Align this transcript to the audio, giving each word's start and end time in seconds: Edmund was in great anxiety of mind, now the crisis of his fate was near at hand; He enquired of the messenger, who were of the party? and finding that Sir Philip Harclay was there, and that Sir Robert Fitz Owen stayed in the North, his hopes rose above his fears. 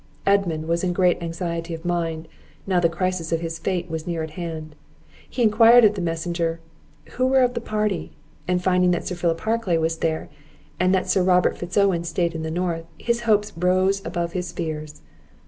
Edmund 0.25 0.67
was 0.67 0.83
in 0.83 0.93
great 0.93 1.21
anxiety 1.21 1.75
of 1.75 1.85
mind, 1.85 2.27
now 2.65 2.79
the 2.79 2.89
crisis 2.89 3.31
of 3.31 3.41
his 3.41 3.59
fate 3.59 3.87
was 3.87 4.07
near 4.07 4.23
at 4.23 4.31
hand; 4.31 4.73
He 5.29 5.43
enquired 5.43 5.85
of 5.85 5.93
the 5.93 6.01
messenger, 6.01 6.59
who 7.11 7.27
were 7.27 7.41
of 7.41 7.53
the 7.53 7.61
party? 7.61 8.11
and 8.47 8.63
finding 8.63 8.89
that 8.89 9.05
Sir 9.05 9.13
Philip 9.13 9.41
Harclay 9.41 9.77
was 9.77 9.97
there, 9.99 10.27
and 10.79 10.91
that 10.95 11.07
Sir 11.07 11.21
Robert 11.21 11.55
Fitz 11.55 11.77
Owen 11.77 12.03
stayed 12.03 12.33
in 12.33 12.41
the 12.41 12.49
North, 12.49 12.85
his 12.97 13.21
hopes 13.29 13.53
rose 13.55 14.03
above 14.03 14.31
his 14.33 14.51
fears. 14.51 15.01